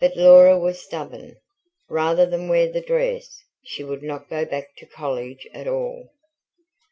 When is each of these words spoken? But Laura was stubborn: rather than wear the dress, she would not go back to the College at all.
But 0.00 0.16
Laura 0.16 0.58
was 0.58 0.80
stubborn: 0.82 1.36
rather 1.88 2.26
than 2.26 2.48
wear 2.48 2.72
the 2.72 2.80
dress, 2.80 3.44
she 3.62 3.84
would 3.84 4.02
not 4.02 4.28
go 4.28 4.44
back 4.44 4.74
to 4.78 4.86
the 4.86 4.90
College 4.92 5.46
at 5.54 5.68
all. 5.68 6.10